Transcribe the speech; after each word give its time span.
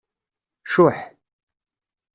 Cuḥ. 0.71 0.99